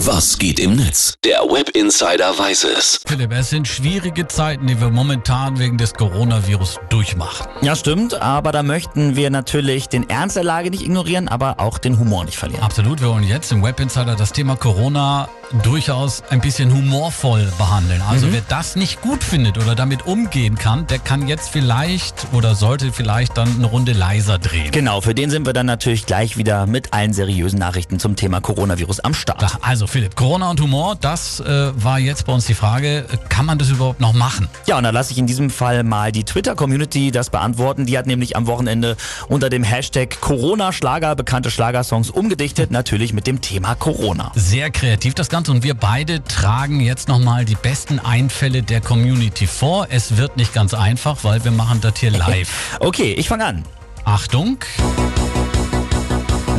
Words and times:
Was 0.00 0.38
geht 0.38 0.60
im 0.60 0.76
Netz? 0.76 1.14
Der 1.24 1.38
Web 1.40 1.70
Insider 1.70 2.38
weiß 2.38 2.64
es. 2.64 3.00
Philipp, 3.06 3.32
es 3.32 3.48
sind 3.48 3.66
schwierige 3.66 4.28
Zeiten, 4.28 4.66
die 4.66 4.78
wir 4.78 4.90
momentan 4.90 5.58
wegen 5.58 5.78
des 5.78 5.94
Coronavirus 5.94 6.78
durchmachen. 6.90 7.46
Ja, 7.62 7.74
stimmt, 7.74 8.12
aber 8.20 8.52
da 8.52 8.62
möchten 8.62 9.16
wir 9.16 9.30
natürlich 9.30 9.88
den 9.88 10.08
Ernst 10.10 10.36
der 10.36 10.44
Lage 10.44 10.70
nicht 10.70 10.82
ignorieren, 10.82 11.28
aber 11.28 11.60
auch 11.60 11.78
den 11.78 11.98
Humor 11.98 12.26
nicht 12.26 12.36
verlieren. 12.36 12.62
Absolut, 12.62 13.00
wir 13.00 13.08
wollen 13.08 13.24
jetzt 13.24 13.50
im 13.52 13.62
Web 13.62 13.80
Insider 13.80 14.16
das 14.16 14.32
Thema 14.32 14.54
Corona 14.56 15.30
durchaus 15.62 16.22
ein 16.30 16.40
bisschen 16.40 16.72
humorvoll 16.72 17.50
behandeln. 17.56 18.02
Also 18.02 18.32
wer 18.32 18.42
das 18.48 18.76
nicht 18.76 19.00
gut 19.00 19.22
findet 19.22 19.56
oder 19.58 19.74
damit 19.74 20.04
umgehen 20.06 20.56
kann, 20.56 20.86
der 20.88 20.98
kann 20.98 21.26
jetzt 21.28 21.48
vielleicht 21.50 22.26
oder 22.32 22.54
sollte 22.54 22.92
vielleicht 22.92 23.38
dann 23.38 23.48
eine 23.56 23.66
Runde 23.66 23.92
leiser 23.92 24.38
drehen. 24.38 24.72
Genau, 24.72 25.00
für 25.00 25.14
den 25.14 25.30
sind 25.30 25.46
wir 25.46 25.52
dann 25.52 25.66
natürlich 25.66 26.04
gleich 26.04 26.36
wieder 26.36 26.66
mit 26.66 26.92
allen 26.92 27.12
seriösen 27.12 27.58
Nachrichten 27.58 27.98
zum 27.98 28.16
Thema 28.16 28.40
Coronavirus 28.40 29.00
am 29.00 29.14
Start. 29.14 29.38
Klar, 29.38 29.58
Also 29.62 29.85
Philipp, 29.86 30.16
Corona 30.16 30.50
und 30.50 30.60
Humor, 30.60 30.96
das 31.00 31.40
äh, 31.40 31.72
war 31.74 31.98
jetzt 31.98 32.26
bei 32.26 32.32
uns 32.32 32.46
die 32.46 32.54
Frage, 32.54 33.06
kann 33.28 33.46
man 33.46 33.58
das 33.58 33.70
überhaupt 33.70 34.00
noch 34.00 34.12
machen? 34.12 34.48
Ja, 34.66 34.78
und 34.78 34.84
da 34.84 34.90
lasse 34.90 35.12
ich 35.12 35.18
in 35.18 35.26
diesem 35.26 35.50
Fall 35.50 35.82
mal 35.82 36.12
die 36.12 36.24
Twitter-Community 36.24 37.10
das 37.10 37.30
beantworten. 37.30 37.86
Die 37.86 37.96
hat 37.96 38.06
nämlich 38.06 38.36
am 38.36 38.46
Wochenende 38.46 38.96
unter 39.28 39.50
dem 39.50 39.62
Hashtag 39.62 40.20
Corona-Schlager 40.20 41.14
bekannte 41.14 41.50
Schlagersongs 41.50 42.10
umgedichtet, 42.10 42.70
natürlich 42.70 43.12
mit 43.12 43.26
dem 43.26 43.40
Thema 43.40 43.74
Corona. 43.74 44.32
Sehr 44.34 44.70
kreativ 44.70 45.14
das 45.14 45.28
Ganze 45.28 45.52
und 45.52 45.62
wir 45.62 45.74
beide 45.74 46.22
tragen 46.24 46.80
jetzt 46.80 47.08
nochmal 47.08 47.44
die 47.44 47.56
besten 47.56 47.98
Einfälle 47.98 48.62
der 48.62 48.80
Community 48.80 49.46
vor. 49.46 49.86
Es 49.90 50.16
wird 50.16 50.36
nicht 50.36 50.52
ganz 50.54 50.74
einfach, 50.74 51.18
weil 51.22 51.44
wir 51.44 51.52
machen 51.52 51.80
das 51.80 51.94
hier 51.98 52.10
live. 52.16 52.78
Okay, 52.80 53.12
ich 53.12 53.28
fange 53.28 53.44
an. 53.44 53.64
Achtung, 54.04 54.58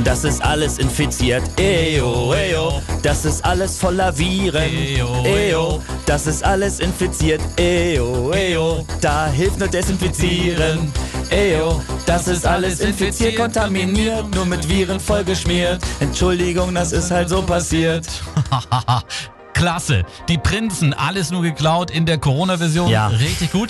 Das 0.07 0.23
ist 0.23 0.41
alles 0.41 0.77
infiziert. 0.77 1.43
Eyo, 1.59 2.33
eyo. 2.33 2.81
Das 3.03 3.25
ist 3.25 3.43
alles 3.43 3.77
voller 3.77 4.17
Viren. 4.17 4.63
Eyo, 4.63 5.25
eyo. 5.25 5.83
Das 6.05 6.27
ist 6.27 6.45
alles 6.45 6.79
infiziert. 6.79 7.41
Eyo, 7.57 8.31
eyo. 8.31 8.85
Da 9.01 9.27
hilft 9.27 9.59
nur 9.59 9.67
Desinfizieren. 9.67 10.93
Eyo. 11.29 11.81
Das 12.05 12.29
ist 12.29 12.45
alles 12.45 12.79
infiziert, 12.79 13.35
kontaminiert, 13.35 14.33
nur 14.33 14.45
mit 14.45 14.69
Viren 14.69 14.97
vollgeschmiert. 14.97 15.83
Entschuldigung, 15.99 16.73
das 16.73 16.93
ist 16.93 17.11
halt 17.11 17.27
so 17.27 17.41
passiert. 17.41 18.07
klasse. 19.57 20.05
Die 20.29 20.37
Prinzen, 20.37 20.93
alles 20.93 21.31
nur 21.31 21.41
geklaut 21.41 21.89
in 21.89 22.05
der 22.05 22.17
Corona-Version. 22.17 22.89
Ja. 22.89 23.07
Richtig 23.07 23.51
gut. 23.51 23.69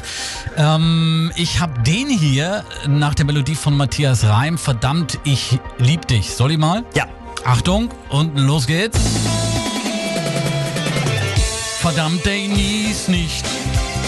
Ähm, 0.57 1.31
ich 1.35 1.59
habe 1.59 1.81
den 1.81 2.09
hier 2.09 2.65
nach 2.87 3.15
der 3.15 3.25
Melodie 3.25 3.55
von 3.55 3.75
Matthias 3.75 4.25
Reim. 4.25 4.57
Verdammt, 4.57 5.19
ich 5.23 5.59
lieb 5.77 6.07
dich. 6.07 6.33
Soll 6.33 6.51
ich 6.51 6.57
mal? 6.57 6.83
Ja. 6.93 7.05
Achtung 7.45 7.89
und 8.09 8.37
los 8.37 8.67
geht's. 8.67 8.99
Verdammt, 11.79 12.25
der 12.25 12.35
nies 12.35 13.07
nicht 13.07 13.45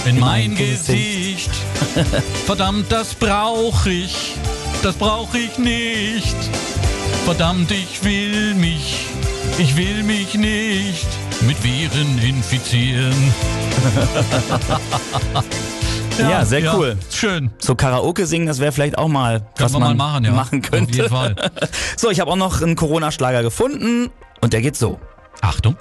in 0.06 0.20
mein 0.20 0.50
mein 0.50 0.56
Gesicht. 0.56 1.52
Verdammt, 2.46 2.92
das 2.92 3.16
brauch 3.16 3.86
ich. 3.86 4.36
Das 4.84 4.96
brauch 4.96 5.34
ich 5.34 5.58
nicht. 5.58 6.36
Verdammt, 7.24 7.72
ich 7.72 8.04
will 8.04 8.54
mich. 8.56 9.06
Ich 9.58 9.78
will 9.78 10.04
mich 10.04 10.34
nicht 10.36 11.08
mit 11.42 11.64
Viren 11.64 12.18
infizieren. 12.20 13.14
Ja, 16.20 16.44
sehr 16.44 16.76
cool. 16.76 16.98
Schön. 17.10 17.50
So 17.60 17.76
Karaoke 17.76 18.26
singen, 18.26 18.46
das 18.46 18.60
wäre 18.60 18.74
vielleicht 18.74 18.98
auch 18.98 19.08
mal, 19.08 19.42
was 19.58 19.72
wir 19.72 19.80
mal 19.80 19.88
man 19.90 19.98
machen, 19.98 20.26
ja. 20.26 20.32
machen 20.32 20.62
Auf 20.62 20.70
könnte. 20.70 20.94
jeden 20.98 21.10
Fall. 21.10 21.36
So, 21.96 22.10
ich 22.10 22.20
habe 22.20 22.30
auch 22.32 22.36
noch 22.36 22.62
einen 22.62 22.76
Corona-Schlager 22.76 23.42
gefunden 23.42 24.10
und 24.42 24.52
der 24.52 24.62
geht 24.62 24.76
so. 24.76 25.00
Achtung. 25.42 25.78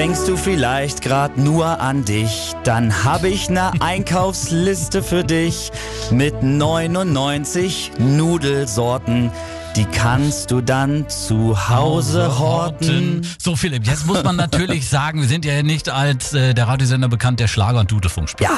Denkst 0.00 0.24
du 0.26 0.38
vielleicht 0.38 1.02
grad 1.02 1.36
nur 1.36 1.78
an 1.78 2.06
dich? 2.06 2.54
Dann 2.64 3.04
habe 3.04 3.28
ich 3.28 3.50
ne 3.50 3.70
Einkaufsliste 3.80 5.02
für 5.02 5.24
dich 5.24 5.70
mit 6.10 6.42
99 6.42 7.92
Nudelsorten. 7.98 9.30
Die 9.76 9.84
kannst 9.84 10.52
du 10.52 10.62
dann 10.62 11.06
zu 11.10 11.68
Hause 11.68 12.38
horten. 12.38 13.26
So 13.38 13.56
Philipp, 13.56 13.86
jetzt 13.86 14.06
muss 14.06 14.24
man 14.24 14.36
natürlich 14.36 14.88
sagen, 14.88 15.20
wir 15.20 15.28
sind 15.28 15.44
ja 15.44 15.62
nicht 15.62 15.90
als 15.90 16.32
äh, 16.32 16.54
der 16.54 16.66
Radiosender 16.66 17.08
bekannt, 17.08 17.38
der 17.38 17.48
Schlager 17.48 17.80
und 17.80 17.90
Dudelfunk 17.90 18.30
spielt. 18.30 18.48
Ja. 18.48 18.56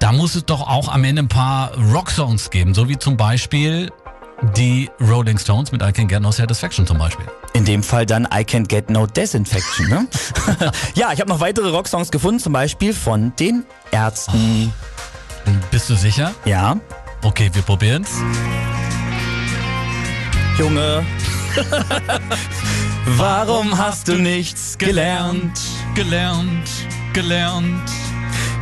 Da 0.00 0.10
muss 0.10 0.34
es 0.34 0.44
doch 0.44 0.68
auch 0.68 0.88
am 0.88 1.04
Ende 1.04 1.22
ein 1.22 1.28
paar 1.28 1.72
Rocksongs 1.94 2.50
geben, 2.50 2.74
so 2.74 2.88
wie 2.88 2.98
zum 2.98 3.16
Beispiel 3.16 3.92
die 4.56 4.90
Rolling 5.00 5.38
Stones 5.38 5.72
mit 5.72 5.82
I 5.82 5.92
Can 5.92 6.08
Get 6.08 6.22
No 6.22 6.30
Satisfaction 6.30 6.86
zum 6.86 6.98
Beispiel. 6.98 7.26
In 7.52 7.64
dem 7.64 7.82
Fall 7.82 8.06
dann 8.06 8.24
I 8.24 8.42
Can't 8.42 8.68
Get 8.68 8.90
No 8.90 9.06
Desinfection, 9.06 9.88
ne? 9.88 10.06
ja, 10.94 11.12
ich 11.12 11.20
habe 11.20 11.28
noch 11.28 11.40
weitere 11.40 11.68
Rocksongs 11.68 12.10
gefunden, 12.10 12.40
zum 12.40 12.52
Beispiel 12.52 12.94
von 12.94 13.34
den 13.36 13.64
Ärzten. 13.90 14.72
Bist 15.70 15.90
du 15.90 15.94
sicher? 15.94 16.32
Ja. 16.44 16.76
Okay, 17.22 17.50
wir 17.52 17.62
probieren's. 17.62 18.10
Junge, 20.58 21.04
warum 23.16 23.76
hast 23.76 24.08
du 24.08 24.16
nichts 24.16 24.76
gelernt? 24.76 25.58
Gelernt, 25.94 26.68
gelernt. 27.12 27.90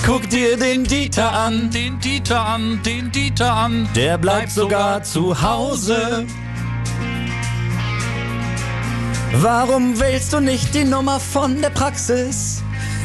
Guck 0.05 0.29
dir 0.31 0.57
den 0.57 0.85
Dieter 0.85 1.31
an, 1.33 1.71
Den 1.71 1.99
Dieter 2.01 2.41
an, 2.47 2.81
den 2.85 3.11
Dieter 3.13 3.53
an. 3.53 3.89
der 3.95 4.17
bleibt 4.19 4.51
sogar 4.51 5.03
zu 5.03 5.41
Hause. 5.41 6.25
Warum 9.33 10.01
wählst 10.01 10.33
du 10.33 10.41
nicht 10.41 10.75
die 10.75 10.85
Nummer 10.85 11.21
von 11.21 11.61
der 11.61 11.71
Praxis? 11.71 12.63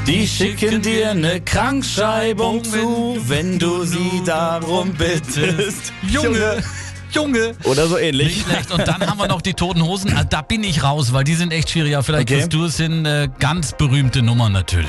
Die 0.07 0.25
schicken 0.27 0.81
dir 0.81 1.11
eine 1.11 1.41
Krankschreibung 1.41 2.63
zu, 2.63 3.17
wenn 3.27 3.59
du 3.59 3.83
sie 3.83 4.21
darum 4.25 4.93
bittest. 4.93 5.91
Junge, 6.07 6.63
Junge. 7.11 7.53
Oder 7.63 7.87
so 7.87 7.95
Nicht 7.95 8.03
ähnlich. 8.05 8.41
schlecht. 8.43 8.71
Und 8.71 8.87
dann 8.87 9.05
haben 9.05 9.17
wir 9.19 9.27
noch 9.27 9.41
die 9.41 9.53
Toten 9.53 9.81
Hosen. 9.83 10.15
Ah, 10.15 10.23
Da 10.23 10.41
bin 10.41 10.63
ich 10.63 10.83
raus, 10.83 11.13
weil 11.13 11.23
die 11.25 11.35
sind 11.35 11.51
echt 11.51 11.69
schwierig. 11.69 11.95
Aber 11.95 12.03
vielleicht 12.03 12.29
Okay. 12.29 12.35
kriegst 12.39 12.53
du 12.53 12.63
es 12.65 12.79
in 12.79 13.05
äh, 13.05 13.29
ganz 13.39 13.73
berühmte 13.73 14.21
Nummern 14.21 14.51
natürlich. 14.53 14.87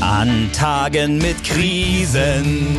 An 0.00 0.50
Tagen 0.52 1.18
mit 1.18 1.42
Krisen 1.44 2.76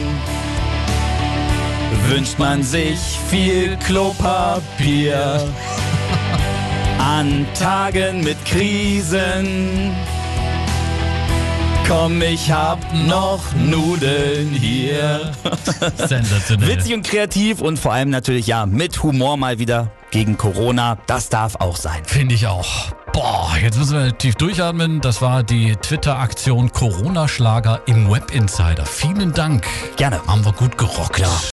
wünscht 2.10 2.40
man 2.40 2.64
sich 2.64 3.00
viel 3.30 3.78
Klopapier. 3.78 5.48
An 7.00 7.46
Tagen 7.54 8.24
mit 8.24 8.44
Krisen 8.46 9.96
komm, 11.92 12.22
ich 12.22 12.50
hab 12.52 12.80
noch 12.94 13.42
Nudeln 13.56 14.50
hier. 14.50 15.32
Sensationell. 15.98 16.70
Witzig 16.70 16.94
und 16.94 17.04
kreativ 17.04 17.62
und 17.62 17.78
vor 17.78 17.92
allem 17.92 18.10
natürlich 18.10 18.48
ja 18.48 18.66
mit 18.66 19.04
Humor 19.04 19.36
mal 19.36 19.60
wieder 19.60 19.92
gegen 20.10 20.38
Corona. 20.38 20.98
Das 21.08 21.30
darf 21.30 21.56
auch 21.58 21.76
sein. 21.76 22.02
Finde 22.06 22.36
ich 22.36 22.48
auch. 22.48 22.94
Boah, 23.14 23.58
jetzt 23.62 23.78
müssen 23.78 23.98
wir 23.98 24.18
tief 24.18 24.36
durchatmen. 24.36 25.02
Das 25.02 25.22
war 25.22 25.44
die 25.44 25.76
Twitter-Aktion 25.76 26.72
Corona-Schlager 26.72 27.82
im 27.86 28.10
Web 28.10 28.34
Insider. 28.34 28.86
Vielen 28.86 29.34
Dank. 29.34 29.66
Gerne. 29.98 30.22
Haben 30.28 30.46
wir 30.46 30.54
gut 30.54 30.78
gerockt. 30.78 31.20
Ja, 31.20 31.42